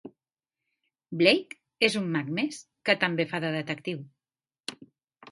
Blake 1.21 1.59
és 1.87 1.97
un 1.99 2.07
mag 2.15 2.31
més 2.37 2.57
que 2.89 2.95
també 3.03 3.27
fa 3.33 3.41
de 3.43 3.51
detectiu. 3.57 4.01